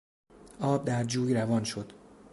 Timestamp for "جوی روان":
1.03-1.63